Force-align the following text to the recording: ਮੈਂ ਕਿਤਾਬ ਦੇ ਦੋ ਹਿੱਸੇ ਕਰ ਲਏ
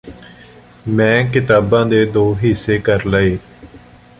ਮੈਂ 0.87 1.23
ਕਿਤਾਬ 1.31 1.75
ਦੇ 1.89 2.03
ਦੋ 2.05 2.23
ਹਿੱਸੇ 2.35 2.77
ਕਰ 2.79 3.05
ਲਏ 3.05 3.37